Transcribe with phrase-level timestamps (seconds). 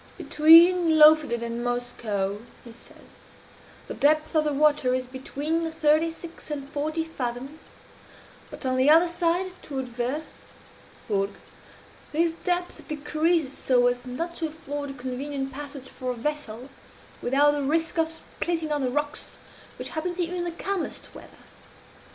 [0.17, 3.03] "Between Lofoden and Moskoe," he says,
[3.85, 7.59] "the depth of the water is between thirty six and forty fathoms;
[8.49, 10.23] but on the other side, toward Ver
[11.07, 11.35] (Vurrgh),
[12.13, 16.69] this depth decreases so as not to afford a convenient passage for a vessel,
[17.21, 19.37] without the risk of splitting on the rocks,
[19.77, 21.27] which happens even in the calmest weather.